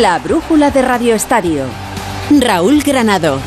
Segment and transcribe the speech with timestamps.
[0.00, 1.66] La brújula de Radio Estadio.
[2.40, 3.38] Raúl Granado.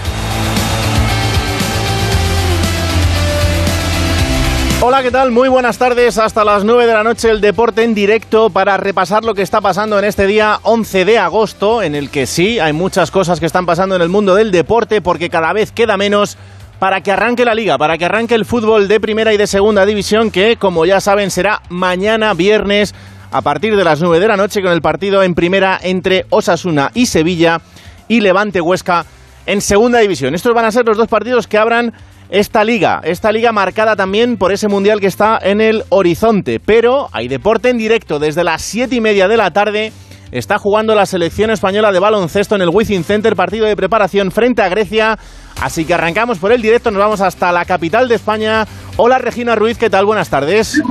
[4.79, 5.31] Hola, ¿qué tal?
[5.31, 6.17] Muy buenas tardes.
[6.17, 9.59] Hasta las 9 de la noche el deporte en directo para repasar lo que está
[9.59, 13.45] pasando en este día 11 de agosto, en el que sí, hay muchas cosas que
[13.45, 16.37] están pasando en el mundo del deporte porque cada vez queda menos
[16.79, 19.85] para que arranque la liga, para que arranque el fútbol de primera y de segunda
[19.85, 22.95] división, que como ya saben será mañana viernes
[23.31, 26.91] a partir de las 9 de la noche con el partido en primera entre Osasuna
[26.93, 27.61] y Sevilla
[28.07, 29.05] y Levante Huesca
[29.45, 30.35] en segunda división.
[30.35, 31.93] Estos van a ser los dos partidos que abran
[32.29, 36.59] esta liga, esta liga marcada también por ese mundial que está en el horizonte.
[36.59, 39.91] Pero hay deporte en directo desde las siete y media de la tarde.
[40.31, 44.61] Está jugando la selección española de baloncesto en el Wizzing Center, partido de preparación frente
[44.61, 45.17] a Grecia.
[45.61, 48.67] Así que arrancamos por el directo, nos vamos hasta la capital de España.
[48.97, 50.05] Hola Regina Ruiz, ¿qué tal?
[50.05, 50.81] Buenas tardes.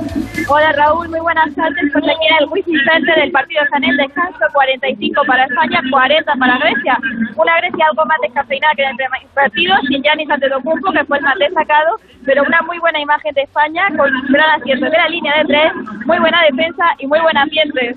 [0.48, 1.84] Hola Raúl, muy buenas tardes.
[1.92, 6.34] Pues aquí en el Wizzing Center del partido en el descanso, 45 para España, 40
[6.34, 6.98] para Grecia.
[7.34, 11.24] Una Grecia algo más descafeinada que en el partido, sin Giannis Antetokounmpo, que fue el
[11.24, 15.36] más destacado, pero una muy buena imagen de España, con gran acierto de la línea
[15.39, 15.72] de tres,
[16.06, 17.97] muy buena defensa y muy buen ambiente.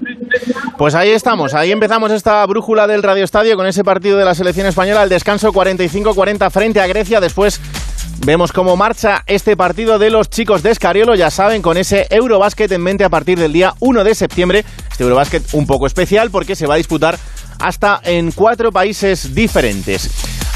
[0.78, 4.34] Pues ahí estamos, ahí empezamos esta brújula del Radio Estadio con ese partido de la
[4.34, 7.62] selección española, el descanso 45-40 frente a Grecia, después
[8.26, 12.70] Vemos cómo marcha este partido de los chicos de Escariolo, ya saben, con ese Eurobásquet
[12.72, 14.66] en mente a partir del día 1 de septiembre.
[14.92, 17.18] Este Eurobásquet un poco especial porque se va a disputar
[17.60, 20.12] hasta en cuatro países diferentes.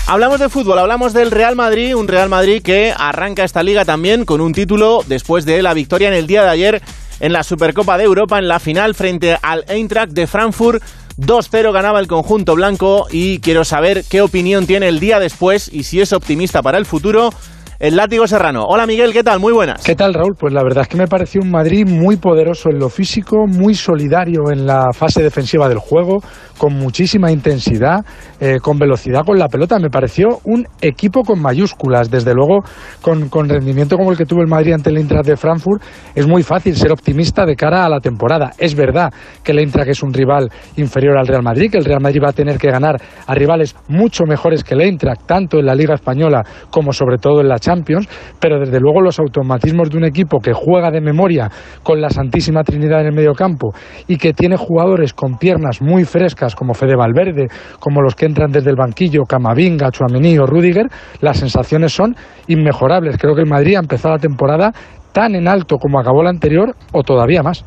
[0.08, 4.26] Hablamos de fútbol, hablamos del Real Madrid, un Real Madrid que arranca esta liga también
[4.26, 6.82] con un título después de la victoria en el día de ayer
[7.22, 10.84] en la Supercopa de Europa en la final frente al Eintracht de Frankfurt.
[11.18, 15.84] 2-0 ganaba el conjunto blanco y quiero saber qué opinión tiene el día después y
[15.84, 17.30] si es optimista para el futuro
[17.80, 18.66] el látigo serrano.
[18.66, 19.40] Hola Miguel, ¿qué tal?
[19.40, 19.84] Muy buenas.
[19.84, 20.36] ¿Qué tal Raúl?
[20.38, 23.76] Pues la verdad es que me pareció un Madrid muy poderoso en lo físico, muy
[23.76, 26.22] solidario en la fase defensiva del juego,
[26.58, 28.06] con muchísima intensidad,
[28.40, 29.80] eh, con velocidad con la pelota.
[29.80, 32.10] Me pareció un equipo con mayúsculas.
[32.10, 32.64] Desde luego,
[33.02, 35.82] con, con rendimiento como el que tuvo el Madrid ante el Eintracht de Frankfurt,
[36.16, 38.52] es muy fácil ser optimista de cara a la temporada.
[38.58, 39.12] Es verdad
[39.44, 42.30] que el Eintracht es un rival inferior al Real Madrid, que el Real Madrid va
[42.30, 45.96] a tener que ganar a rivales mucho mejores que el Eintracht, tanto en la Liga
[45.96, 48.08] Española como sobre todo en la Champions,
[48.40, 51.50] pero desde luego los automatismos de un equipo que juega de memoria
[51.82, 53.74] con la Santísima Trinidad en el medio campo
[54.08, 57.48] y que tiene jugadores con piernas muy frescas como Fede Valverde,
[57.80, 60.88] como los que entran desde el banquillo, Camavinga, Chuamení o Rudiger,
[61.22, 62.16] las sensaciones son
[62.48, 63.18] inmejorables.
[63.18, 64.72] Creo que el Madrid ha empezado la temporada
[65.14, 67.64] tan en alto como acabó la anterior o todavía más.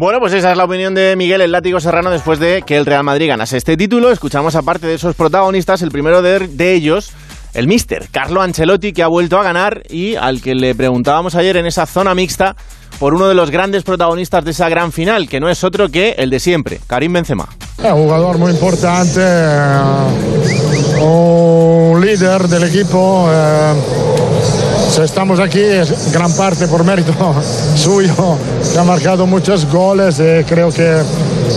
[0.00, 2.86] Bueno, pues esa es la opinión de Miguel el Látigo Serrano después de que el
[2.86, 4.10] Real Madrid ganase este título.
[4.10, 7.12] Escuchamos aparte de esos protagonistas, el primero de, de ellos,
[7.54, 11.56] el mister, Carlo Ancelotti, que ha vuelto a ganar y al que le preguntábamos ayer
[11.56, 12.56] en esa zona mixta
[12.98, 16.14] por uno de los grandes protagonistas de esa gran final, que no es otro que
[16.18, 17.48] el de siempre, Karim Benzema.
[17.78, 19.70] Un jugador muy importante, eh,
[21.02, 23.26] un líder del equipo.
[23.32, 23.74] Eh,
[24.90, 27.12] si estamos aquí es gran parte por mérito
[27.76, 28.36] suyo,
[28.72, 31.02] que ha marcado muchos goles y creo que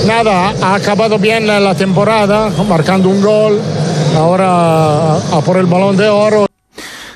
[0.07, 3.59] nada, ha acabado bien la temporada, marcando un gol,
[4.15, 6.45] ahora a por el balón de oro.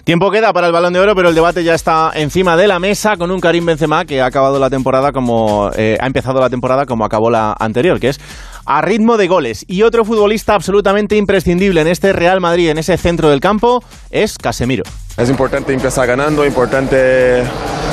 [0.07, 2.79] Tiempo queda para el Balón de Oro, pero el debate ya está encima de la
[2.79, 6.49] mesa con un Karim Benzema que ha acabado la temporada como eh, ha empezado la
[6.49, 8.19] temporada como acabó la anterior, que es
[8.65, 9.65] a ritmo de goles.
[9.67, 14.37] Y otro futbolista absolutamente imprescindible en este Real Madrid, en ese centro del campo, es
[14.37, 14.83] Casemiro.
[15.17, 17.43] Es importante empezar ganando, importante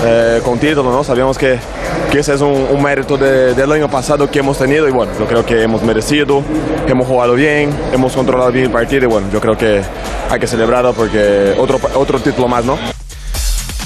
[0.05, 1.03] eh, con título, ¿no?
[1.03, 1.59] Sabemos que,
[2.11, 5.13] que ese es un, un mérito de- del año pasado que hemos tenido y bueno,
[5.19, 6.43] yo creo que hemos merecido,
[6.87, 9.83] hemos jugado bien, hemos controlado bien el partido y bueno, yo creo que
[10.31, 12.79] hay que celebrarlo porque otro, otro título más, ¿no?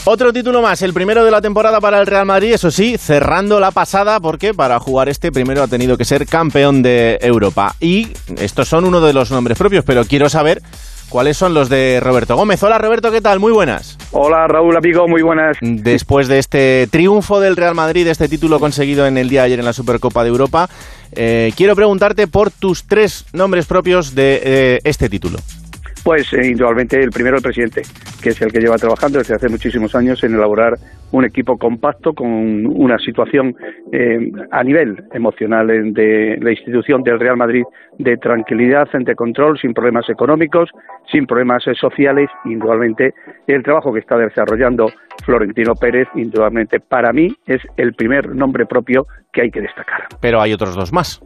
[0.04, 3.60] Otro título más, el primero de la temporada para el Real Madrid, eso sí, cerrando
[3.60, 7.74] la pasada, porque para jugar este primero ha tenido que ser campeón de Europa.
[7.78, 8.08] Y
[8.38, 10.62] estos son uno de los nombres propios, pero quiero saber
[11.08, 12.62] cuáles son los de Roberto Gómez.
[12.62, 13.41] Hola Roberto, ¿qué tal?
[13.41, 13.98] Muy buenas.
[14.12, 15.56] Hola Raúl, amigo, muy buenas.
[15.60, 19.47] Después de este triunfo del Real Madrid, de este título conseguido en el día de
[19.47, 20.68] ayer en la Supercopa de Europa,
[21.12, 25.38] eh, quiero preguntarte por tus tres nombres propios de eh, este título.
[26.09, 27.83] Pues eh, indudablemente el primero el presidente,
[28.22, 30.72] que es el que lleva trabajando desde hace muchísimos años en elaborar
[31.13, 32.27] un equipo compacto con
[32.66, 33.55] una situación
[33.93, 34.19] eh,
[34.51, 37.63] a nivel emocional en- de la institución del Real Madrid
[37.99, 40.71] de tranquilidad, de control, sin problemas económicos,
[41.13, 42.31] sin problemas eh, sociales.
[42.47, 43.13] Indudablemente
[43.47, 44.87] el trabajo que está desarrollando
[45.27, 50.05] Florentino Pérez, indudablemente para mí es el primer nombre propio que hay que destacar.
[50.22, 51.21] Pero hay otros dos más.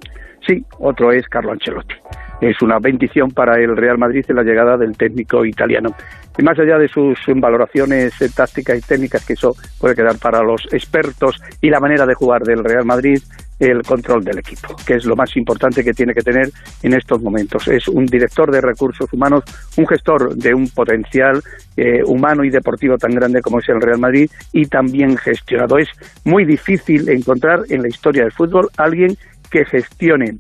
[0.45, 1.95] Sí, otro es Carlo Ancelotti.
[2.43, 5.95] Es una bendición para el Real Madrid en la llegada del técnico italiano.
[6.37, 10.43] Y más allá de sus valoraciones eh, tácticas y técnicas, que eso puede quedar para
[10.43, 13.23] los expertos y la manera de jugar del Real Madrid,
[13.61, 16.49] el control del equipo, que es lo más importante que tiene que tener
[16.83, 17.69] en estos momentos.
[17.69, 19.45] Es un director de recursos humanos,
[19.77, 21.41] un gestor de un potencial
[21.77, 25.79] eh, humano y deportivo tan grande como es el Real Madrid y también gestionado.
[25.79, 25.91] Es
[26.25, 29.17] muy difícil encontrar en la historia del fútbol alguien
[29.49, 30.39] que gestione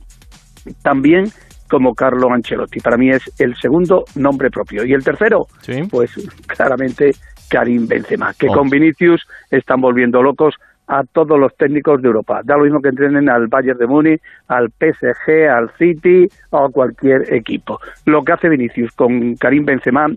[0.82, 1.26] también
[1.72, 2.80] como Carlo Ancelotti.
[2.80, 4.84] Para mí es el segundo nombre propio.
[4.84, 5.46] Y el tercero,
[5.90, 6.10] pues
[6.46, 7.12] claramente
[7.48, 8.52] Karim Benzema, que oh.
[8.52, 10.54] con Vinicius están volviendo locos
[10.86, 12.42] a todos los técnicos de Europa.
[12.44, 16.70] Da lo mismo que entrenen al Bayern de Múnich, al PSG, al City o a
[16.70, 17.78] cualquier equipo.
[18.04, 20.08] Lo que hace Vinicius con Karim Benzema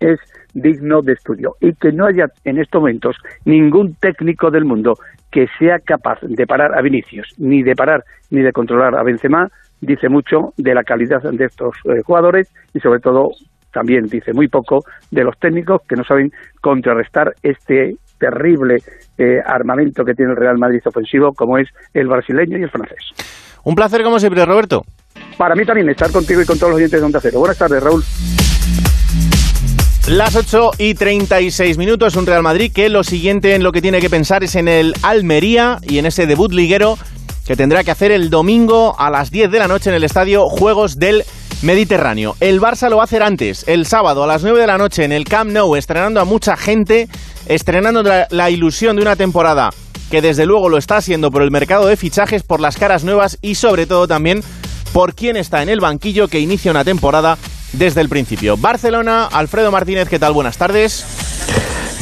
[0.00, 0.18] es
[0.54, 4.94] digno de estudio y que no haya en estos momentos ningún técnico del mundo
[5.30, 9.48] que sea capaz de parar a Vinicius, ni de parar ni de controlar a Benzema,
[9.84, 13.30] dice mucho de la calidad de estos eh, jugadores y sobre todo
[13.72, 18.76] también dice muy poco de los técnicos que no saben contrarrestar este terrible
[19.18, 23.12] eh, armamento que tiene el Real Madrid ofensivo como es el brasileño y el francés.
[23.64, 24.82] Un placer como siempre, Roberto.
[25.36, 27.40] Para mí también estar contigo y con todos los dientes de Onda Cero.
[27.40, 28.02] Buenas tardes, Raúl.
[30.08, 34.00] Las 8 y 36 minutos, un Real Madrid que lo siguiente en lo que tiene
[34.02, 36.98] que pensar es en el Almería y en ese debut liguero
[37.46, 40.48] que tendrá que hacer el domingo a las 10 de la noche en el estadio
[40.48, 41.24] Juegos del
[41.62, 42.36] Mediterráneo.
[42.40, 45.04] El Barça lo va a hacer antes, el sábado a las 9 de la noche
[45.04, 47.08] en el Camp Nou, estrenando a mucha gente,
[47.46, 49.70] estrenando la, ilusión de una temporada
[50.10, 53.38] que desde luego lo está haciendo por el mercado de fichajes, por las caras nuevas
[53.40, 54.42] y sobre todo también
[54.92, 57.36] por quién está en el banquillo que inicia una temporada
[57.72, 58.56] desde el principio.
[58.56, 60.32] Barcelona, Alfredo Martínez, ¿qué tal?
[60.32, 61.04] Buenas tardes.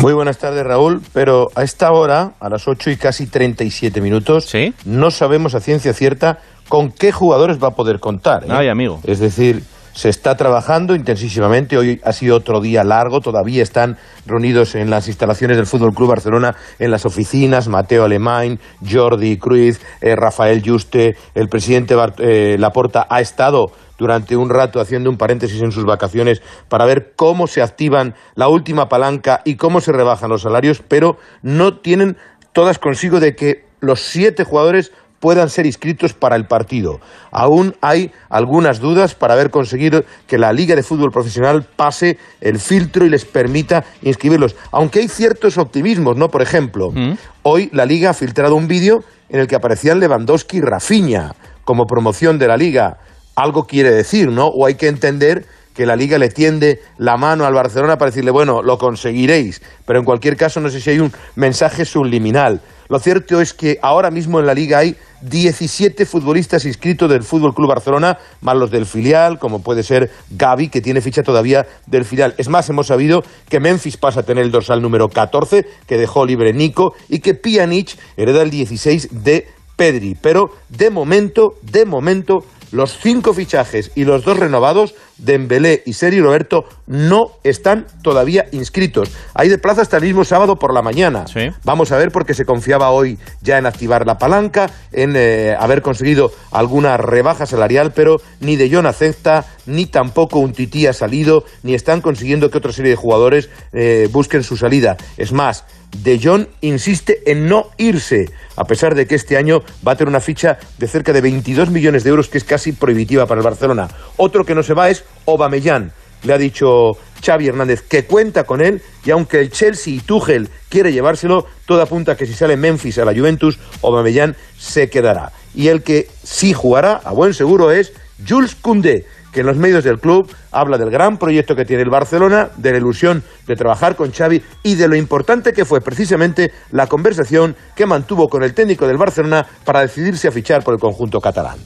[0.02, 1.00] Muy buenas tardes, Raúl.
[1.12, 4.52] Pero a esta hora, a las 8 y casi 37 minutos,
[4.84, 8.42] no sabemos a ciencia cierta con qué jugadores va a poder contar.
[8.42, 8.48] ¿eh?
[8.50, 8.98] Ay, amigo.
[9.04, 9.62] Es decir,
[9.94, 11.78] se está trabajando intensísimamente.
[11.78, 13.20] Hoy ha sido otro día largo.
[13.20, 13.96] Todavía están
[14.26, 19.80] reunidos en las instalaciones del Fútbol Club Barcelona, en las oficinas, Mateo Alemán, Jordi Cruz,
[20.00, 23.66] eh, Rafael Juste, el presidente eh, Laporta ha estado
[24.02, 28.48] durante un rato haciendo un paréntesis en sus vacaciones para ver cómo se activan la
[28.48, 32.16] última palanca y cómo se rebajan los salarios, pero no tienen
[32.52, 34.90] todas consigo de que los siete jugadores
[35.20, 36.98] puedan ser inscritos para el partido.
[37.30, 42.58] Aún hay algunas dudas para haber conseguido que la Liga de Fútbol Profesional pase el
[42.58, 44.56] filtro y les permita inscribirlos.
[44.72, 46.28] Aunque hay ciertos optimismos, ¿no?
[46.28, 47.12] Por ejemplo, mm.
[47.44, 51.86] hoy la Liga ha filtrado un vídeo en el que aparecían Lewandowski y Rafinha como
[51.86, 52.98] promoción de la Liga
[53.34, 54.46] algo quiere decir, ¿no?
[54.46, 58.30] O hay que entender que la liga le tiende la mano al Barcelona para decirle,
[58.30, 59.62] bueno, lo conseguiréis.
[59.86, 62.60] Pero en cualquier caso, no sé si hay un mensaje subliminal.
[62.88, 67.54] Lo cierto es que ahora mismo en la liga hay 17 futbolistas inscritos del Fútbol
[67.54, 72.04] Club Barcelona, más los del filial, como puede ser Gaby, que tiene ficha todavía del
[72.04, 72.34] filial.
[72.36, 76.26] Es más, hemos sabido que Memphis pasa a tener el dorsal número 14, que dejó
[76.26, 79.46] libre Nico, y que Pjanic hereda el 16 de
[79.76, 80.16] Pedri.
[80.20, 86.20] Pero de momento, de momento, los cinco fichajes y los dos renovados, Dembélé y Seri
[86.20, 89.10] Roberto, no están todavía inscritos.
[89.34, 91.26] Hay de plaza hasta el mismo sábado por la mañana.
[91.64, 95.82] Vamos a ver porque se confiaba hoy ya en activar la palanca, en eh, haber
[95.82, 101.44] conseguido alguna rebaja salarial, pero ni De Jong acepta, ni tampoco un tití ha salido,
[101.62, 104.96] ni están consiguiendo que otra serie de jugadores eh, busquen su salida.
[105.16, 105.64] Es más,
[105.98, 110.08] De Jong insiste en no irse, a pesar de que este año va a tener
[110.08, 113.44] una ficha de cerca de 22 millones de euros, que es casi prohibitiva para el
[113.44, 113.88] Barcelona.
[114.16, 115.92] Otro que no se va es Obamellán.
[116.24, 120.48] Le ha dicho Xavi Hernández que cuenta con él y aunque el Chelsea y Tuchel
[120.68, 125.32] quiere llevárselo, todo apunta a que si sale Memphis a la Juventus, Obamellán se quedará.
[125.54, 127.92] Y el que sí jugará, a buen seguro, es
[128.26, 131.90] Jules Koundé que en los medios del club habla del gran proyecto que tiene el
[131.90, 136.52] Barcelona, de la ilusión de trabajar con Xavi y de lo importante que fue precisamente
[136.70, 140.80] la conversación que mantuvo con el técnico del Barcelona para decidirse a fichar por el
[140.80, 141.58] conjunto catalán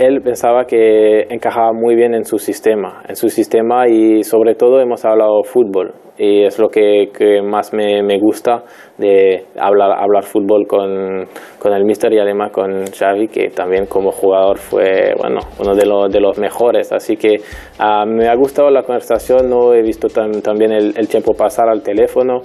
[0.00, 4.80] él pensaba que encajaba muy bien en su sistema, en su sistema y sobre todo
[4.80, 7.10] hemos hablado fútbol y es lo que,
[7.44, 8.64] más me, me, gusta
[8.96, 11.26] de hablar, hablar fútbol con,
[11.58, 15.84] con, el mister y además con Xavi que también como jugador fue bueno, uno de,
[15.84, 17.36] los, de los mejores así que
[17.78, 21.82] ah, me ha gustado la conversación, no he visto también el, el, tiempo pasar al
[21.82, 22.40] teléfono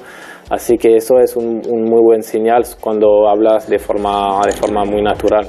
[0.50, 4.84] así que eso es un, un muy buen señal cuando hablas de forma, de forma
[4.84, 5.48] muy natural.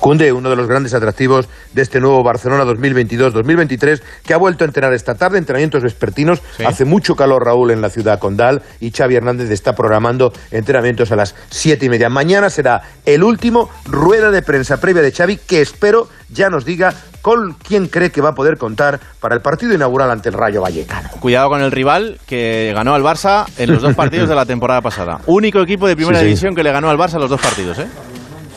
[0.00, 4.66] Cunde, uno de los grandes atractivos de este nuevo Barcelona 2022-2023, que ha vuelto a
[4.66, 6.40] entrenar esta tarde, entrenamientos vespertinos.
[6.66, 11.16] Hace mucho calor, Raúl, en la ciudad condal y Xavi Hernández está programando entrenamientos a
[11.16, 12.08] las siete y media.
[12.08, 16.94] Mañana será el último rueda de prensa previa de Xavi, que espero ya nos diga
[17.22, 20.62] con quién cree que va a poder contar para el partido inaugural ante el Rayo
[20.62, 21.10] Vallecano.
[21.20, 24.80] Cuidado con el rival que ganó al Barça en los dos partidos de la temporada
[24.80, 25.20] pasada.
[25.26, 27.86] Único equipo de primera división que le ganó al Barça los dos partidos, ¿eh?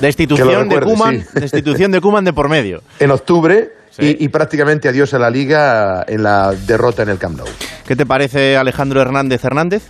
[0.08, 1.40] Destitución de Kuman, sí.
[1.40, 2.82] destitución de Kuman de por medio.
[3.00, 4.18] En octubre Sí.
[4.20, 7.48] y, y prácticamente adiós a la liga en la derrota en el Camp Nou.
[7.88, 9.84] ¿Qué te parece Alejandro Hernández Hernández?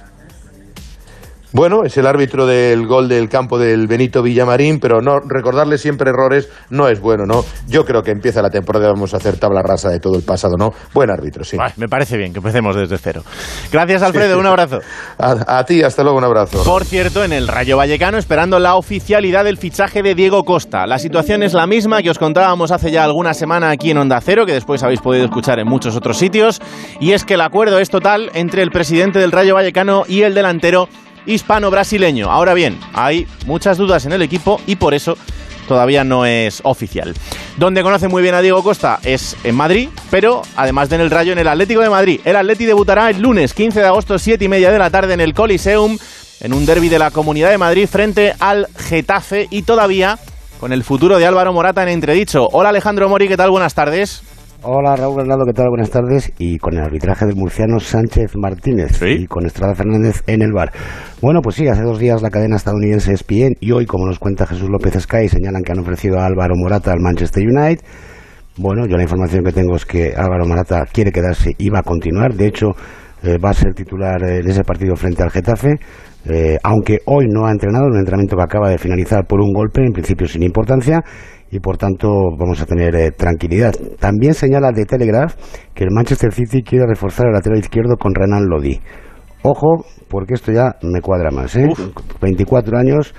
[1.56, 6.10] Bueno, es el árbitro del gol del campo del Benito Villamarín, pero no recordarle siempre
[6.10, 7.46] errores no es bueno, ¿no?
[7.68, 10.56] Yo creo que empieza la temporada, vamos a hacer tabla rasa de todo el pasado,
[10.58, 10.74] ¿no?
[10.96, 11.58] Buen árbitro, sí.
[11.62, 13.22] Ay, me parece bien que empecemos desde cero.
[13.72, 14.40] Gracias, Alfredo.
[14.40, 14.80] Un abrazo.
[15.20, 16.64] A, a ti, hasta luego, un abrazo.
[16.64, 20.88] Por cierto, en el Rayo Vallecano esperando la oficialidad del fichaje de Diego Costa.
[20.88, 24.20] La situación es la misma que os contábamos hace ya alguna semana aquí en Onda
[24.22, 26.60] Cero, que después habéis podido escuchar en muchos otros sitios,
[27.00, 30.34] y es que el acuerdo es total entre el presidente del Rayo Vallecano y el
[30.34, 30.90] delantero
[31.26, 32.30] hispano-brasileño.
[32.30, 35.18] Ahora bien, hay muchas dudas en el equipo y por eso
[35.68, 37.14] todavía no es oficial.
[37.58, 41.12] Donde conoce muy bien a Diego Costa es en Madrid, pero además de en el
[41.12, 42.20] Rayo, en el Atlético de Madrid.
[42.26, 45.22] El Atleti debutará el lunes 15 de agosto, 7 y media de la tarde en
[45.22, 45.98] el Coliseum,
[46.42, 50.20] en un derby de la Comunidad de Madrid frente al Getafe y todavía
[50.60, 52.48] con el futuro de Álvaro Morata en entredicho.
[52.52, 53.50] Hola Alejandro Mori, ¿qué tal?
[53.50, 54.24] Buenas tardes.
[54.66, 55.68] Hola Raúl Bernardo, ¿qué tal?
[55.68, 56.32] Buenas tardes.
[56.40, 60.72] Y con el arbitraje del murciano Sánchez Martínez y con Estrada Fernández en el bar.
[61.22, 64.46] Bueno, pues sí, hace dos días la cadena estadounidense ESPN y hoy, como nos cuenta
[64.46, 67.84] Jesús López Sky, señalan que han ofrecido a Álvaro Morata al Manchester United.
[68.56, 71.84] Bueno, yo la información que tengo es que Álvaro Morata quiere quedarse y va a
[71.84, 72.34] continuar.
[72.34, 72.68] De hecho,
[73.22, 75.76] eh, va a ser titular en ese partido frente al Getafe.
[76.26, 79.82] Eh, aunque hoy no ha entrenado, un entrenamiento que acaba de finalizar por un golpe,
[79.82, 81.02] en principio sin importancia,
[81.54, 83.74] y por tanto vamos a tener eh, tranquilidad.
[84.00, 85.36] También señala de Telegraph
[85.76, 88.80] que el Manchester City quiere reforzar el lateral izquierdo con Renan Lodi.
[89.44, 91.56] Ojo, porque esto ya me cuadra más.
[91.56, 91.70] ¿eh?
[92.20, 93.14] 24 años,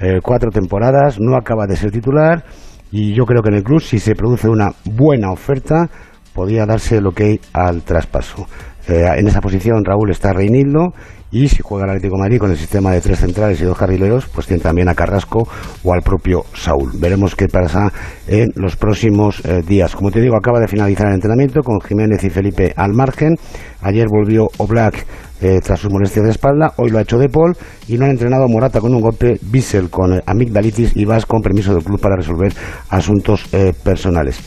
[0.00, 2.44] eh, cuatro temporadas, no acaba de ser titular
[2.90, 5.90] y yo creo que en el club, si se produce una buena oferta,
[6.34, 8.46] podría darse que hay al traspaso.
[8.86, 10.92] Eh, en esa posición Raúl está Reinildo
[11.30, 13.78] y si juega el Atlético de Madrid con el sistema de tres centrales y dos
[13.78, 15.48] carrileros, pues tiene también a Carrasco
[15.82, 16.92] o al propio Saúl.
[16.98, 17.90] Veremos qué pasa
[18.28, 19.96] en los próximos eh, días.
[19.96, 23.36] Como te digo, acaba de finalizar el entrenamiento con Jiménez y Felipe al margen.
[23.80, 25.06] Ayer volvió Oblak
[25.40, 27.56] eh, tras sus molestias de espalda, hoy lo ha hecho De Paul
[27.88, 31.74] y no han entrenado Morata con un golpe, Bissell con amigdalitis y Vas con permiso
[31.74, 32.52] del club para resolver
[32.90, 33.48] asuntos
[33.82, 34.40] personales.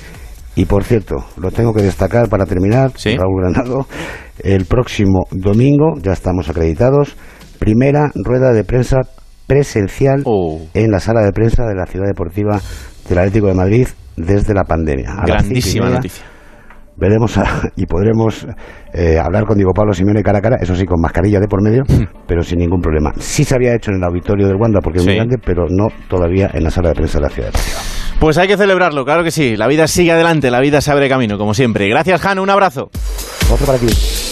[0.57, 3.85] Y por cierto, lo tengo que destacar para terminar, Raúl Granado,
[4.43, 7.15] el próximo domingo, ya estamos acreditados,
[7.59, 8.97] primera rueda de prensa
[9.45, 10.23] presencial
[10.73, 12.59] en la sala de prensa de la Ciudad Deportiva
[13.07, 15.11] del Atlético de Madrid desde la pandemia.
[15.11, 16.25] A Grandísima noticia.
[16.99, 18.47] Veremos a- y podremos
[18.93, 21.61] eh, hablar con Diego Pablo Simeone cara a cara, eso sí, con mascarilla de por
[21.63, 21.83] medio,
[22.27, 23.13] pero sin ningún problema.
[23.19, 25.87] Sí se había hecho en el auditorio del Wanda porque es muy grande, pero no
[26.09, 27.77] todavía en la sala de prensa de la Ciudad Deportiva.
[28.19, 29.55] Pues hay que celebrarlo, claro que sí.
[29.55, 31.87] La vida sigue adelante, la vida se abre camino, como siempre.
[31.87, 32.89] Gracias, Jano, un abrazo.
[33.51, 33.87] Otro para ti.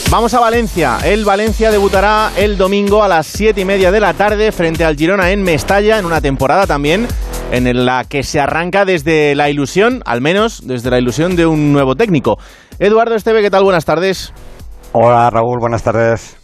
[0.10, 0.98] Vamos a Valencia.
[1.04, 4.96] El Valencia debutará el domingo a las siete y media de la tarde frente al
[4.96, 7.08] Girona en Mestalla, en una temporada también
[7.52, 11.72] en la que se arranca desde la ilusión, al menos desde la ilusión de un
[11.72, 12.38] nuevo técnico.
[12.80, 13.64] Eduardo Esteve, ¿qué tal?
[13.64, 14.34] Buenas tardes.
[14.94, 16.38] Hola Raúl, buenas tardes.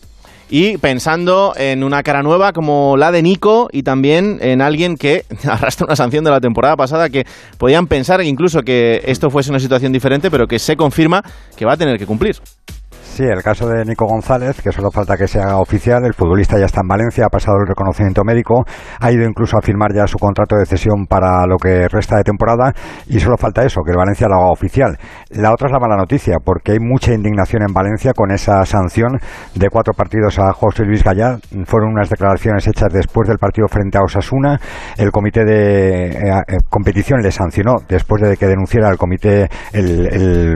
[0.54, 5.24] Y pensando en una cara nueva como la de Nico y también en alguien que
[5.50, 7.26] arrastra una sanción de la temporada pasada que
[7.58, 11.24] podían pensar incluso que esto fuese una situación diferente, pero que se confirma
[11.56, 12.36] que va a tener que cumplir.
[13.14, 16.58] Sí, el caso de Nico González, que solo falta que se haga oficial, el futbolista
[16.58, 18.64] ya está en Valencia, ha pasado el reconocimiento médico,
[19.02, 22.24] ha ido incluso a firmar ya su contrato de cesión para lo que resta de
[22.24, 22.72] temporada
[23.08, 24.98] y solo falta eso, que el Valencia lo haga oficial.
[25.30, 29.20] La otra es la mala noticia, porque hay mucha indignación en Valencia con esa sanción
[29.56, 31.36] de cuatro partidos a José Luis Gallá.
[31.66, 34.58] Fueron unas declaraciones hechas después del partido frente a Osasuna.
[34.98, 40.56] El comité de eh, eh, competición le sancionó después de que denunciara el comité, el-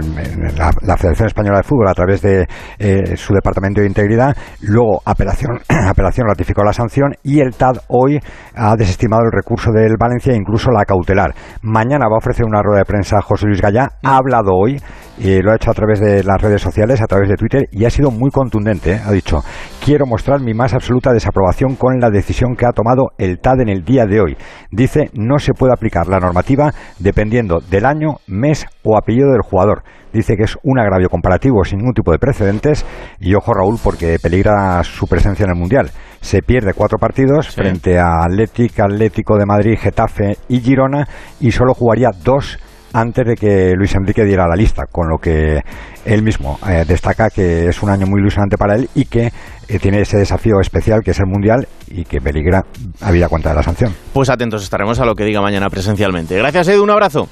[0.81, 2.44] la Federación Española de Fútbol a través de
[2.79, 4.35] eh, su Departamento de Integridad.
[4.61, 8.19] Luego, apelación, apelación ratificó la sanción y el TAD hoy
[8.55, 11.33] ha desestimado el recurso del Valencia e incluso la cautelar.
[11.61, 13.89] Mañana va a ofrecer una rueda de prensa José Luis Gallá.
[14.03, 14.77] Ha hablado hoy
[15.17, 17.85] y lo ha hecho a través de las redes sociales, a través de Twitter y
[17.85, 18.93] ha sido muy contundente.
[18.93, 19.01] ¿eh?
[19.05, 19.43] Ha dicho,
[19.83, 23.69] quiero mostrar mi más absoluta desaprobación con la decisión que ha tomado el TAD en
[23.69, 24.37] el día de hoy.
[24.71, 29.83] Dice, no se puede aplicar la normativa dependiendo del año, mes o apellido del jugador.
[30.15, 32.85] Dice que es un agravio comparativo sin ningún tipo de precedentes
[33.19, 35.91] y ojo Raúl porque peligra su presencia en el Mundial.
[36.21, 41.05] Se pierde cuatro partidos frente a Atlético, Atlético de Madrid, Getafe y Girona
[41.41, 42.57] y solo jugaría dos
[42.93, 45.59] antes de que Luis Enrique diera la lista, con lo que
[46.05, 49.31] él mismo eh, destaca que es un año muy ilusionante para él y que
[49.67, 52.61] eh, tiene ese desafío especial que es el Mundial y que peligra
[53.01, 53.93] a vida cuenta de la sanción.
[54.13, 56.37] Pues atentos estaremos a lo que diga mañana presencialmente.
[56.37, 57.27] Gracias Edu, un abrazo.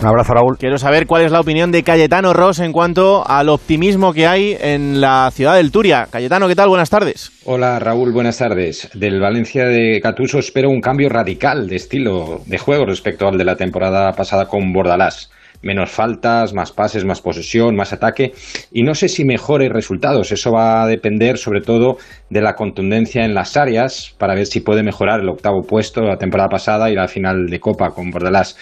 [0.00, 0.56] Un abrazo Raúl.
[0.58, 4.56] Quiero saber cuál es la opinión de Cayetano Ross en cuanto al optimismo que hay
[4.58, 6.08] en la ciudad del Turia.
[6.10, 6.68] Cayetano, ¿qué tal?
[6.68, 7.32] Buenas tardes.
[7.44, 8.88] Hola Raúl, buenas tardes.
[8.94, 13.44] Del Valencia de Catuso espero un cambio radical de estilo de juego respecto al de
[13.44, 15.30] la temporada pasada con Bordalás
[15.62, 18.32] menos faltas, más pases, más posesión, más ataque
[18.72, 20.32] y no sé si mejores resultados.
[20.32, 21.96] Eso va a depender sobre todo
[22.30, 26.16] de la contundencia en las áreas para ver si puede mejorar el octavo puesto la
[26.18, 28.56] temporada pasada y la final de Copa con Bordalás.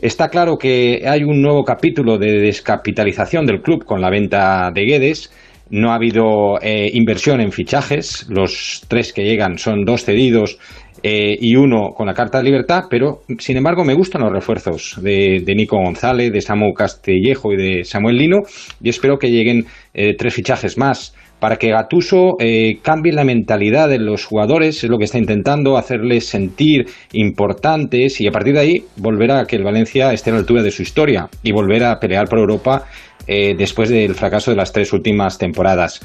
[0.00, 4.84] Está claro que hay un nuevo capítulo de descapitalización del club con la venta de
[4.84, 5.32] Guedes.
[5.70, 8.26] No ha habido eh, inversión en fichajes.
[8.28, 10.58] Los tres que llegan son dos cedidos
[11.06, 14.98] eh, y uno con la Carta de Libertad, pero sin embargo me gustan los refuerzos
[15.02, 18.38] de, Nico González, de Samu Castillejo y de Samuel Lino
[18.82, 23.90] y espero que lleguen eh, tres fichajes más para que Gatuso eh, cambie la mentalidad
[23.90, 28.60] de los jugadores, es lo que está intentando, hacerles sentir importantes y a partir de
[28.60, 31.84] ahí volver a que el Valencia esté a la altura de su historia y volver
[31.84, 32.86] a pelear por Europa
[33.26, 36.00] después del fracaso de las tres últimas temporadas.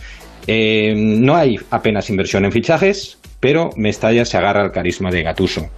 [0.48, 5.70] no hay apenas inversión en fichajes, pero Mestalla se agarra al carisma de Gatuso.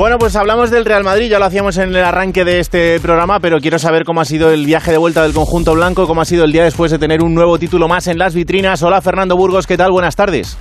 [0.00, 3.38] Bueno, pues hablamos del Real Madrid, ya lo hacíamos en el arranque de este programa,
[3.40, 6.24] pero quiero saber cómo ha sido el viaje de vuelta del conjunto blanco, cómo ha
[6.24, 8.82] sido el día después de tener un nuevo título más en las vitrinas.
[8.82, 9.90] Hola Fernando Burgos, ¿qué tal?
[9.90, 10.56] Buenas tardes.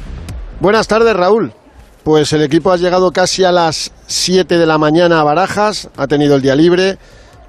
[0.60, 1.54] Buenas tardes, Raúl.
[2.04, 6.08] Pues el equipo ha llegado casi a las 7 de la mañana a Barajas, ha
[6.08, 6.98] tenido el día libre.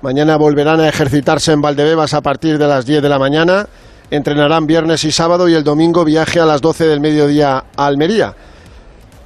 [0.01, 3.67] Mañana volverán a ejercitarse en Valdebebas a partir de las 10 de la mañana
[4.11, 8.35] entrenarán viernes y sábado y el domingo viaje a las 12 del mediodía a Almería.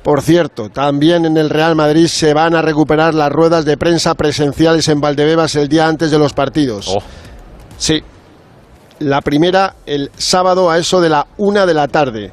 [0.02, 4.14] Por cierto, también en el Real Madrid se van a recuperar las ruedas de prensa
[4.14, 6.88] presenciales en Valdebebas el día antes de los partidos.
[6.88, 7.02] Oh.
[7.78, 8.02] Sí,
[8.98, 12.32] la primera el sábado a eso de la una de la tarde.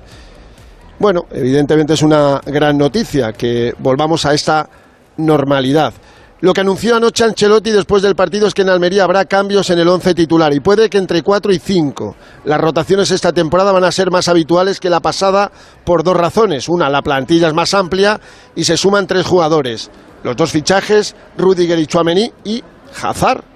[1.00, 4.70] Bueno, evidentemente es una gran noticia que volvamos a esta
[5.18, 5.94] normalidad.
[6.42, 9.78] Lo que anunció anoche Ancelotti después del partido es que en Almería habrá cambios en
[9.78, 12.16] el once titular y puede que entre cuatro y cinco.
[12.46, 15.52] Las rotaciones esta temporada van a ser más habituales que la pasada
[15.86, 16.68] por dos razones.
[16.68, 18.20] Una, la plantilla es más amplia
[18.56, 19.92] y se suman tres jugadores.
[20.24, 22.64] Los dos fichajes, Rudiger y Chouameni y
[23.00, 23.51] Hazard.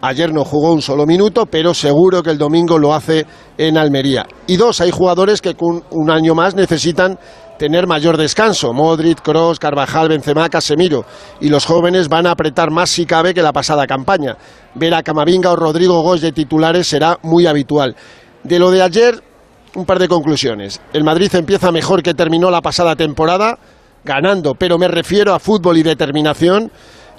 [0.00, 4.26] Ayer no jugó un solo minuto, pero seguro que el domingo lo hace en Almería.
[4.46, 7.18] Y dos, hay jugadores que con un año más necesitan
[7.58, 8.72] tener mayor descanso.
[8.72, 11.04] Modric, Cross, Carvajal, Benzema, Casemiro.
[11.40, 14.36] Y los jóvenes van a apretar más si cabe que la pasada campaña.
[14.76, 17.96] Ver a Camavinga o Rodrigo Gómez de titulares será muy habitual.
[18.44, 19.20] De lo de ayer,
[19.74, 20.80] un par de conclusiones.
[20.92, 23.58] El Madrid empieza mejor que terminó la pasada temporada,
[24.04, 26.70] ganando, pero me refiero a fútbol y determinación.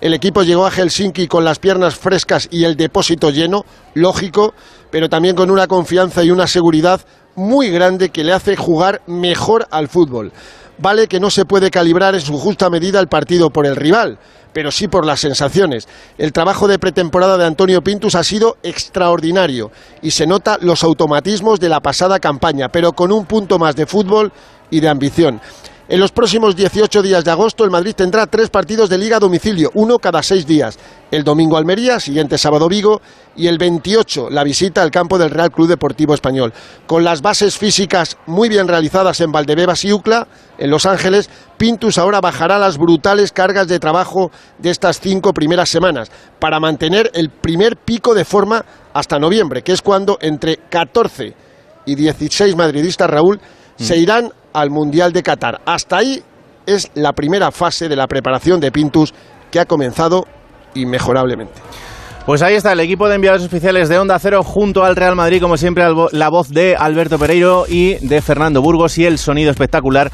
[0.02, 4.54] El equipo llegó a Helsinki con las piernas frescas y el depósito lleno, lógico,
[4.92, 7.02] pero también con una confianza y una seguridad
[7.36, 10.32] muy grande que le hace jugar mejor al fútbol.
[10.78, 14.18] Vale que no se puede calibrar en su justa medida el partido por el rival,
[14.54, 15.90] pero sí por las sensaciones.
[16.18, 21.60] El trabajo de pretemporada de Antonio Pintus ha sido extraordinario y se nota los automatismos
[21.60, 24.32] de la pasada campaña, pero con un punto más de fútbol
[24.70, 25.42] y de ambición.
[25.92, 29.20] En los próximos 18 días de agosto, el Madrid tendrá tres partidos de liga a
[29.20, 30.78] domicilio, uno cada seis días.
[31.10, 33.02] El domingo Almería, siguiente sábado Vigo
[33.36, 36.54] y el 28 la visita al campo del Real Club Deportivo Español.
[36.86, 40.28] Con las bases físicas muy bien realizadas en Valdebebas y Ucla,
[40.60, 45.70] en Los Ángeles, Pintus ahora bajará las brutales cargas de trabajo de estas cinco primeras
[45.70, 51.34] semanas para mantener el primer pico de forma hasta noviembre, que es cuando entre 14
[51.88, 53.42] y 16 madridistas, Raúl,
[53.76, 54.00] se mm.
[54.00, 55.62] irán al Mundial de Qatar.
[55.66, 56.24] Hasta ahí
[56.66, 59.14] es la primera fase de la preparación de Pintus
[59.52, 60.26] que ha comenzado
[60.76, 61.54] inmejorablemente.
[62.26, 65.42] Pues ahí está el equipo de enviados oficiales de Onda Cero junto al Real Madrid,
[65.42, 70.12] como siempre, la voz de Alberto Pereiro y de Fernando Burgos y el sonido espectacular,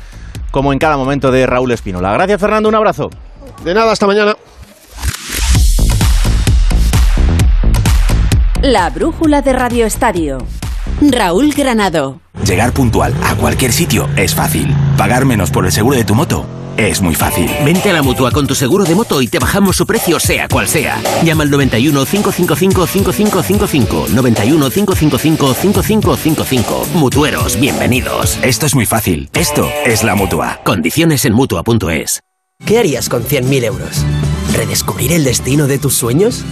[0.51, 2.13] como en cada momento, de Raúl Espinola.
[2.13, 3.09] Gracias, Fernando, un abrazo.
[3.65, 4.33] De nada, hasta mañana.
[8.61, 10.37] La brújula de Radio Estadio.
[11.01, 12.19] Raúl Granado.
[12.45, 14.73] Llegar puntual a cualquier sitio es fácil.
[14.97, 16.45] Pagar menos por el seguro de tu moto
[16.77, 17.49] es muy fácil.
[17.63, 20.47] Vente a la mutua con tu seguro de moto y te bajamos su precio, sea
[20.47, 21.01] cual sea.
[21.23, 24.07] Llama al 91 555 5555.
[24.09, 26.87] 91 555 5555.
[26.95, 28.37] Mutueros, bienvenidos.
[28.41, 29.29] Esto es muy fácil.
[29.33, 30.59] Esto es la mutua.
[30.63, 32.21] Condiciones en mutua.es.
[32.65, 34.05] ¿Qué harías con 100.000 euros?
[34.55, 36.45] ¿Redescubrir el destino de tus sueños?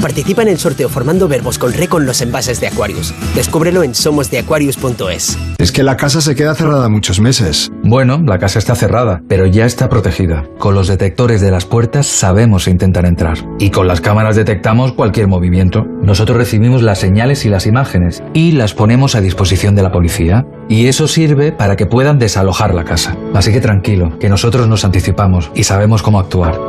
[0.00, 3.14] Participa en el sorteo formando verbos con re con los envases de Aquarius.
[3.34, 5.38] Descúbrelo en somosdeaquarius.es.
[5.58, 7.70] Es que la casa se queda cerrada muchos meses.
[7.84, 10.44] Bueno, la casa está cerrada, pero ya está protegida.
[10.58, 13.36] Con los detectores de las puertas sabemos intentar entrar.
[13.58, 15.84] Y con las cámaras detectamos cualquier movimiento.
[16.02, 20.46] Nosotros recibimos las señales y las imágenes y las ponemos a disposición de la policía.
[20.70, 23.16] Y eso sirve para que puedan desalojar la casa.
[23.34, 26.60] Así que tranquilo, que nosotros nos anticipamos y sabemos cómo actuar.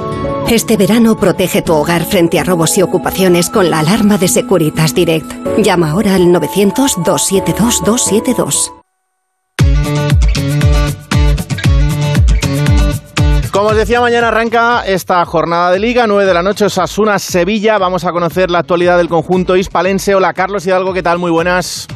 [0.50, 4.96] Este verano protege tu hogar frente a robos y ocupaciones con la alarma de Securitas
[4.96, 5.32] Direct.
[5.60, 8.72] Llama ahora al 900-272-272.
[13.52, 17.78] Como os decía, mañana arranca esta jornada de liga, 9 de la noche, Osasuna, Sevilla.
[17.78, 20.16] Vamos a conocer la actualidad del conjunto hispalense.
[20.16, 21.20] Hola, Carlos Hidalgo, ¿qué tal?
[21.20, 21.88] Muy buenas.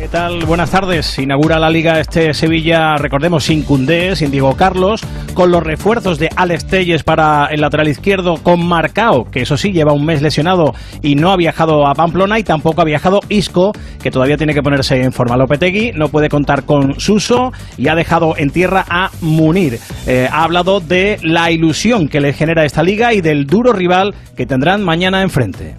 [0.00, 0.46] ¿Qué tal?
[0.46, 1.18] Buenas tardes.
[1.18, 5.02] Inaugura la liga este Sevilla, recordemos, sin Cundé, sin Diego Carlos,
[5.34, 9.72] con los refuerzos de Alex Telles para el lateral izquierdo, con Marcao, que eso sí,
[9.72, 13.72] lleva un mes lesionado y no ha viajado a Pamplona, y tampoco ha viajado Isco,
[14.02, 15.36] que todavía tiene que ponerse en forma.
[15.36, 19.78] Lopetegui no puede contar con Suso y ha dejado en tierra a Munir.
[20.06, 24.14] Eh, ha hablado de la ilusión que le genera esta liga y del duro rival
[24.34, 25.76] que tendrán mañana enfrente.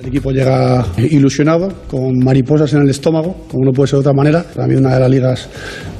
[0.00, 4.12] El equipo llega ilusionado, con mariposas en el estómago, como no puede ser de otra
[4.14, 4.42] manera.
[4.54, 5.48] Para mí una de las ligas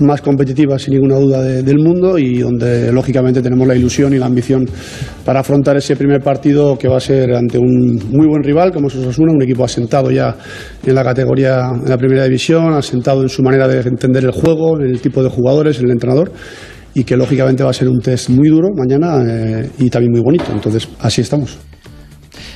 [0.01, 4.19] más competitivas, sin ninguna duda, de- del mundo y donde lógicamente tenemos la ilusión y
[4.19, 4.67] la ambición
[5.25, 8.89] para afrontar ese primer partido que va a ser ante un muy buen rival como
[8.89, 10.35] es Osasuna, un equipo asentado ya
[10.87, 14.81] en la categoría, en la primera división, asentado en su manera de entender el juego,
[14.81, 16.33] en el tipo de jugadores, en el entrenador
[16.95, 20.23] y que lógicamente va a ser un test muy duro mañana eh, y también muy
[20.23, 20.47] bonito.
[20.53, 21.59] Entonces, así estamos.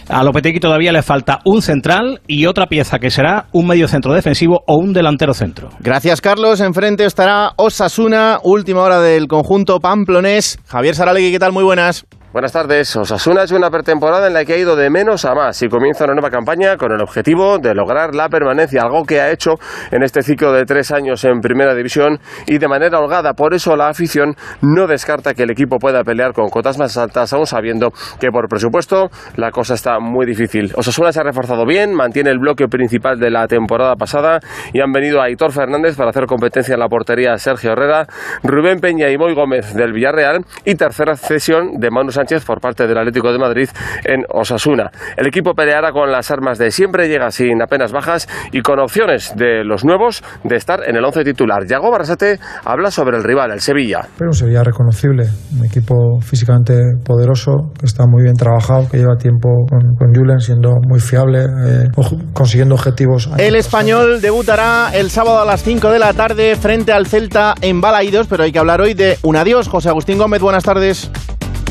[0.08, 4.12] A Lopetegui todavía le falta un central y otra pieza que será un medio centro
[4.12, 5.70] defensivo o un delantero centro.
[5.80, 6.60] Gracias, Carlos.
[6.60, 10.58] Enfrente estará Osasuna, última hora del conjunto pamplonés.
[10.66, 11.52] Javier Saralegui, ¿qué tal?
[11.52, 12.06] Muy buenas.
[12.34, 12.96] Buenas tardes.
[12.96, 16.02] Osasuna es una pretemporada en la que ha ido de menos a más y comienza
[16.02, 19.52] una nueva campaña con el objetivo de lograr la permanencia, algo que ha hecho
[19.92, 22.18] en este ciclo de tres años en Primera División
[22.48, 23.34] y de manera holgada.
[23.34, 27.32] Por eso la afición no descarta que el equipo pueda pelear con cotas más altas,
[27.32, 30.72] aún sabiendo que por presupuesto la cosa está muy difícil.
[30.74, 34.40] Osasuna se ha reforzado bien, mantiene el bloque principal de la temporada pasada
[34.72, 38.08] y han venido a Aitor Fernández para hacer competencia en la portería a Sergio Herrera,
[38.42, 42.86] Rubén Peña y Moy Gómez del Villarreal y tercera cesión de Manu Sánchez por parte
[42.86, 43.68] del Atlético de Madrid
[44.04, 44.90] en Osasuna.
[45.16, 49.34] El equipo peleará con las armas de siempre, llega sin apenas bajas y con opciones
[49.36, 51.66] de los nuevos de estar en el once titular.
[51.66, 54.00] Yago Barrasate habla sobre el rival, el Sevilla.
[54.16, 55.26] Pero un Sevilla reconocible,
[55.58, 60.40] un equipo físicamente poderoso, que está muy bien trabajado, que lleva tiempo con, con Julen
[60.40, 61.88] siendo muy fiable, eh,
[62.32, 63.30] consiguiendo objetivos.
[63.36, 67.80] El español debutará el sábado a las 5 de la tarde frente al Celta en
[67.80, 69.68] Balaidos, pero hay que hablar hoy de un adiós.
[69.68, 71.10] José Agustín Gómez, buenas tardes.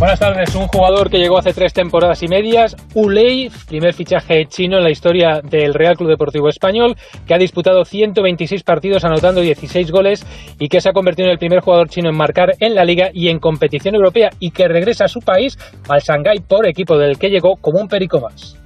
[0.04, 4.78] Buenas tardes, un jugador que llegó hace tres temporadas y medias, Uley, primer fichaje chino
[4.78, 9.90] en la historia del Real Club Deportivo Español, que ha disputado 126 partidos anotando 16
[9.92, 10.28] goles
[10.60, 13.12] y que se ha convertido en el primer jugador chino en marcar en la liga
[13.14, 17.18] y en competición europea y que regresa a su país, al Shanghái, por equipo del
[17.18, 18.62] que llegó como un perico más.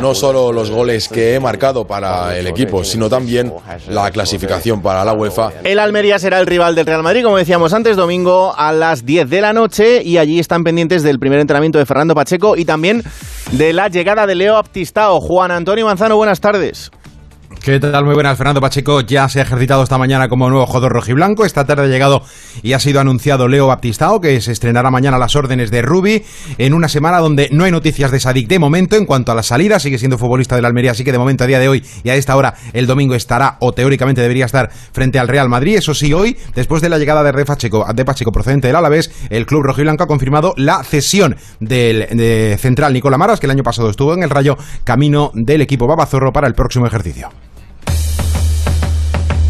[0.00, 3.52] No solo los goles que he marcado para el equipo, sino también
[3.88, 5.52] la clasificación para la UEFA.
[5.62, 9.30] El Almería será el rival del Real Madrid, como decíamos antes, domingo a las 10
[9.30, 13.04] de la noche y allí están pendientes del primer entrenamiento de Fernando Pacheco y también
[13.52, 15.20] de la llegada de Leo Aptistao.
[15.20, 16.90] Juan Antonio Manzano, buenas tardes.
[17.62, 18.04] ¿Qué tal?
[18.04, 18.36] Muy buenas.
[18.36, 21.44] Fernando Pacheco ya se ha ejercitado esta mañana como nuevo jugador rojiblanco.
[21.44, 22.22] Esta tarde ha llegado
[22.62, 26.24] y ha sido anunciado Leo Baptistao, que se estrenará mañana a las órdenes de Rubi,
[26.58, 29.42] en una semana donde no hay noticias de Sadik de momento en cuanto a la
[29.42, 29.78] salida.
[29.78, 32.14] Sigue siendo futbolista del Almería, así que de momento a día de hoy y a
[32.14, 35.76] esta hora el domingo estará o teóricamente debería estar frente al Real Madrid.
[35.76, 39.46] Eso sí, hoy, después de la llegada de, Pacheco, de Pacheco procedente del Alavés, el
[39.46, 43.90] club rojiblanco ha confirmado la cesión del de central Nicola Maras, que el año pasado
[43.90, 47.30] estuvo en el Rayo, camino del equipo Babazorro para el próximo ejercicio.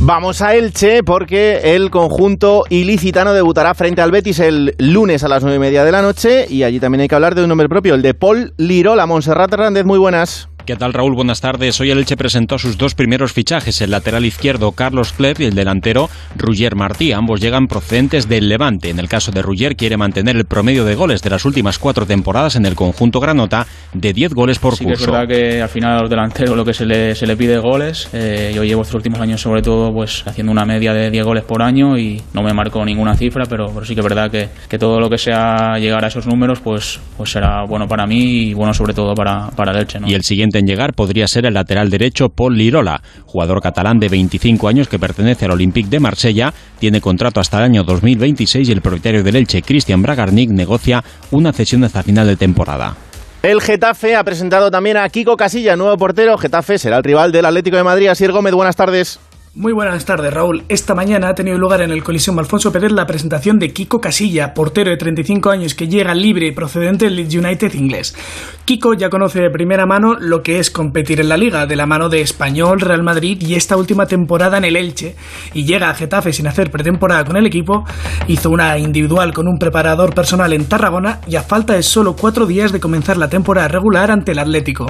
[0.06, 5.42] Vamos a Elche porque el conjunto ilicitano debutará frente al Betis el lunes a las
[5.42, 7.70] nueve y media de la noche y allí también hay que hablar de un nombre
[7.70, 9.06] propio, el de Paul Lirola.
[9.06, 10.50] Montserrat Hernández, muy buenas.
[10.66, 11.14] ¿Qué tal Raúl?
[11.14, 11.78] Buenas tardes.
[11.82, 15.54] Hoy el Elche presentó sus dos primeros fichajes, el lateral izquierdo Carlos Klepp y el
[15.54, 17.12] delantero Rugger Martí.
[17.12, 18.88] Ambos llegan procedentes del Levante.
[18.88, 22.06] En el caso de Rugger quiere mantener el promedio de goles de las últimas cuatro
[22.06, 25.12] temporadas en el conjunto granota de 10 goles por Sí que es curso.
[25.12, 28.08] verdad que al final a los delanteros lo que se le, se le pide goles.
[28.14, 31.44] Eh, yo llevo estos últimos años sobre todo pues haciendo una media de 10 goles
[31.44, 34.48] por año y no me marco ninguna cifra, pero, pero sí que es verdad que,
[34.66, 38.48] que todo lo que sea llegar a esos números pues, pues será bueno para mí
[38.48, 40.00] y bueno sobre todo para, para el Elche.
[40.00, 40.08] ¿no?
[40.08, 44.08] Y el siguiente en llegar podría ser el lateral derecho Paul Lirola, jugador catalán de
[44.08, 48.72] 25 años que pertenece al Olympique de Marsella, tiene contrato hasta el año 2026 y
[48.72, 52.96] el propietario del Elche, Christian Bragarnik, negocia una cesión hasta final de temporada.
[53.42, 56.38] El Getafe ha presentado también a Kiko Casilla, nuevo portero.
[56.38, 58.08] Getafe será el rival del Atlético de Madrid.
[58.08, 59.20] Asier Gómez, buenas tardes.
[59.56, 60.64] Muy buenas tardes, Raúl.
[60.68, 64.52] Esta mañana ha tenido lugar en el Coliseum Alfonso Pérez la presentación de Kiko Casilla,
[64.52, 68.16] portero de 35 años que llega libre procedente del United inglés.
[68.64, 71.86] Kiko ya conoce de primera mano lo que es competir en la liga, de la
[71.86, 75.14] mano de Español, Real Madrid y esta última temporada en el Elche,
[75.52, 77.84] y llega a Getafe sin hacer pretemporada con el equipo,
[78.26, 82.46] hizo una individual con un preparador personal en Tarragona y a falta de solo cuatro
[82.46, 84.86] días de comenzar la temporada regular ante el Atlético.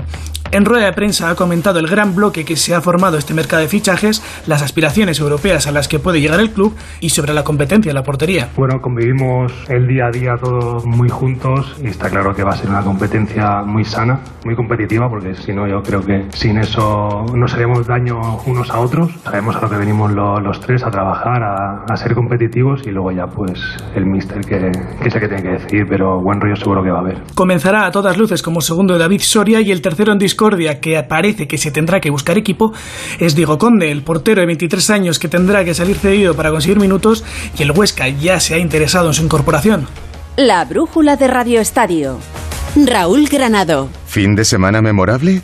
[0.54, 3.62] En rueda de prensa ha comentado el gran bloque que se ha formado este mercado
[3.62, 7.42] de fichajes, las aspiraciones europeas a las que puede llegar el club y sobre la
[7.42, 8.50] competencia en la portería.
[8.56, 12.56] Bueno, convivimos el día a día todos muy juntos y está claro que va a
[12.56, 17.24] ser una competencia muy sana, muy competitiva, porque si no yo creo que sin eso
[17.34, 19.10] nos haremos daño unos a otros.
[19.24, 23.26] Sabemos a lo que venimos los tres, a trabajar, a, ser competitivos y luego ya
[23.26, 23.60] pues
[23.96, 24.70] el míster que,
[25.02, 27.22] que sé que tiene que decidir, pero buen rollo seguro que va a haber.
[27.34, 30.43] Comenzará a todas luces como segundo David Soria y el tercero en disco
[30.80, 32.72] que parece que se tendrá que buscar equipo
[33.18, 36.78] es Diego Conde, el portero de 23 años que tendrá que salir cedido para conseguir
[36.78, 37.24] minutos
[37.58, 39.86] y el Huesca ya se ha interesado en su incorporación.
[40.36, 42.18] La brújula de Radio Estadio.
[42.76, 43.88] Raúl Granado.
[44.06, 45.42] ¿Fin de semana memorable?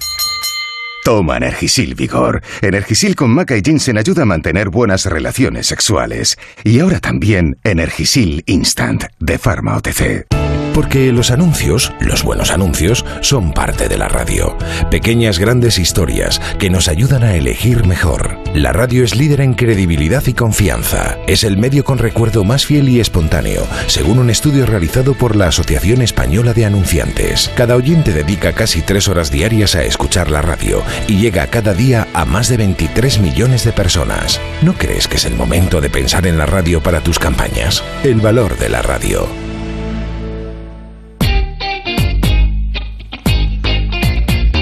[1.05, 2.43] Toma Energisil Vigor.
[2.61, 6.37] Energisil con maca y ginseng ayuda a mantener buenas relaciones sexuales.
[6.65, 10.50] Y ahora también Energisil Instant de Pharma OTC.
[10.75, 14.57] Porque los anuncios, los buenos anuncios, son parte de la radio.
[14.91, 18.39] Pequeñas grandes historias que nos ayudan a elegir mejor.
[18.55, 21.19] La radio es líder en credibilidad y confianza.
[21.27, 25.49] Es el medio con recuerdo más fiel y espontáneo, según un estudio realizado por la
[25.49, 27.51] Asociación Española de Anunciantes.
[27.57, 32.07] Cada oyente dedica casi tres horas diarias a escuchar la radio y llega cada día
[32.15, 34.41] a más de 23 millones de personas.
[34.63, 37.83] ¿No crees que es el momento de pensar en la radio para tus campañas?
[38.05, 39.50] El valor de la radio.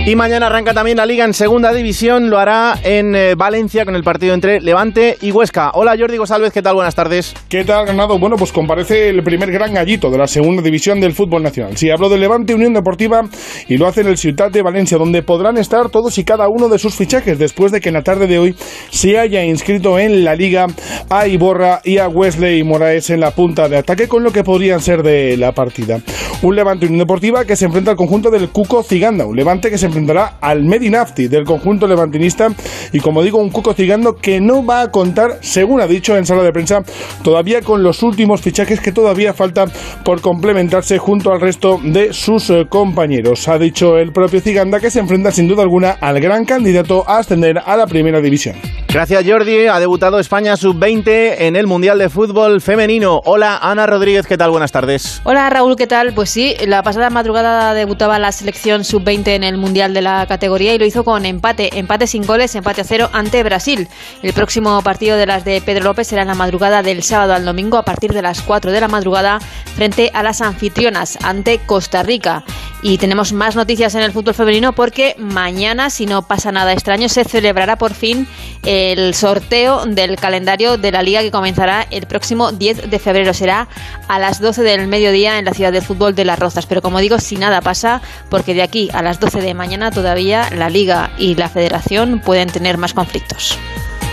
[0.08, 2.30] Y mañana arranca también la liga en segunda división.
[2.30, 5.72] Lo hará en eh, Valencia con el partido entre Levante y Huesca.
[5.74, 6.76] Hola Jordi González, ¿qué tal?
[6.76, 7.34] Buenas tardes.
[7.50, 8.18] ¿Qué tal, ganado?
[8.18, 11.76] Bueno, pues comparece el primer gran gallito de la segunda división del fútbol nacional.
[11.76, 13.28] Sí, hablo de Levante Unión Deportiva
[13.68, 16.70] y lo hace en el Ciutat de Valencia, donde podrán estar todos y cada uno
[16.70, 18.56] de sus fichajes después de que en la tarde de hoy
[18.88, 20.68] se haya inscrito en la liga
[21.10, 24.80] a Iborra y a Wesley Moraes en la punta de ataque con lo que podrían
[24.80, 26.00] ser de la partida.
[26.40, 29.76] Un Levante Unión Deportiva que se enfrenta al conjunto del Cuco Ciganda, un Levante que
[29.76, 32.48] se enfrenta enfrentará al Medinafti del conjunto levantinista
[32.92, 36.24] y como digo un Cuco Cigando que no va a contar, según ha dicho en
[36.24, 36.82] sala de prensa,
[37.22, 39.66] todavía con los últimos fichajes que todavía falta
[40.04, 43.48] por complementarse junto al resto de sus eh, compañeros.
[43.48, 47.18] Ha dicho el propio Ciganda que se enfrenta sin duda alguna al gran candidato a
[47.18, 48.56] ascender a la primera división.
[48.88, 53.20] Gracias Jordi, ha debutado España sub-20 en el Mundial de Fútbol Femenino.
[53.24, 54.50] Hola Ana Rodríguez, ¿qué tal?
[54.50, 55.20] Buenas tardes.
[55.24, 56.14] Hola Raúl, ¿qué tal?
[56.14, 60.74] Pues sí, la pasada madrugada debutaba la selección sub-20 en el Mundial de la categoría
[60.74, 63.88] y lo hizo con empate, empate sin goles, empate a cero ante Brasil.
[64.22, 67.44] El próximo partido de las de Pedro López será en la madrugada del sábado al
[67.44, 69.38] domingo a partir de las 4 de la madrugada
[69.76, 72.44] frente a las anfitrionas ante Costa Rica.
[72.80, 77.08] Y tenemos más noticias en el fútbol femenino porque mañana, si no pasa nada extraño,
[77.08, 78.28] se celebrará por fin
[78.64, 83.34] el sorteo del calendario de la liga que comenzará el próximo 10 de febrero.
[83.34, 83.68] Será
[84.06, 86.66] a las 12 del mediodía en la ciudad del fútbol de Las Rozas.
[86.66, 90.48] Pero como digo, si nada pasa, porque de aquí a las 12 de mañana todavía
[90.50, 93.58] la liga y la federación pueden tener más conflictos.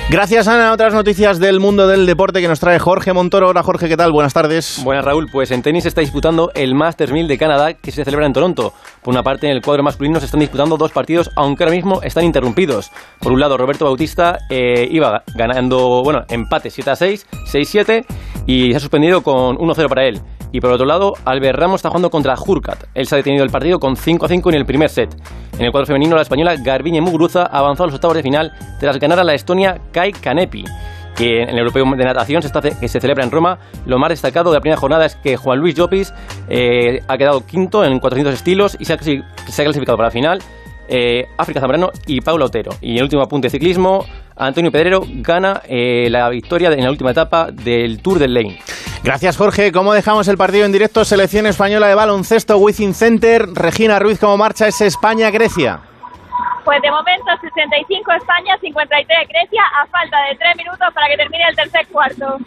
[0.10, 0.74] Gracias, Ana.
[0.74, 3.50] Otras noticias del mundo del deporte que nos trae Jorge Montoro.
[3.50, 4.12] Hola, Jorge, ¿qué tal?
[4.12, 4.82] Buenas tardes.
[4.84, 5.30] Buenas, Raúl.
[5.32, 8.34] Pues en tenis se está disputando el Masters 1000 de Canadá que se celebra en
[8.34, 8.74] Toronto.
[9.02, 12.02] Por una parte, en el cuadro masculino se están disputando dos partidos, aunque ahora mismo
[12.04, 12.92] están interrumpidos.
[13.20, 18.06] Por un lado, Roberto Bautista eh, iba ganando, bueno, empate 7 a 6, 6-7
[18.46, 20.22] y se ha suspendido con 1-0 para él.
[20.56, 22.86] Y por otro lado, Albert Ramos está jugando contra Hurkat.
[22.94, 25.14] Él se ha detenido el partido con 5 a 5 en el primer set.
[25.58, 29.00] En el cuadro femenino, la española Garbiñe Muguruza avanzó a los octavos de final tras
[29.00, 30.66] ganar a la Estonia Kai Kanepi
[31.16, 33.58] que en el Europeo de Natación se celebra en Roma.
[33.86, 36.14] Lo más destacado de la primera jornada es que Juan Luis Llopis
[36.50, 40.40] eh, ha quedado quinto en 400 estilos y se ha, clasificado para la final.
[40.88, 42.72] Eh, África Zambrano y Paula Otero.
[42.82, 47.12] Y el último apunte de ciclismo, Antonio Pedrero gana eh, la victoria en la última
[47.12, 48.60] etapa del Tour del Lane.
[49.04, 49.72] Gracias, Jorge.
[49.72, 51.06] ¿Cómo dejamos el partido en directo?
[51.06, 53.46] Selección española de baloncesto, Within Center.
[53.54, 55.80] Regina Ruiz, ¿cómo marcha ese España-Grecia?
[56.64, 61.44] Pues de momento 65 España, 53 Grecia, a falta de 3 minutos para que termine
[61.48, 62.38] el tercer cuarto.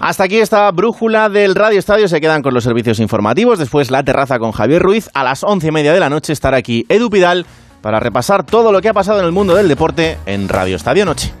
[0.00, 2.08] Hasta aquí esta brújula del Radio Estadio.
[2.08, 3.58] Se quedan con los servicios informativos.
[3.58, 5.10] Después la terraza con Javier Ruiz.
[5.12, 7.44] A las once y media de la noche estará aquí Edu Pidal
[7.82, 11.04] para repasar todo lo que ha pasado en el mundo del deporte en Radio Estadio
[11.04, 11.34] Noche.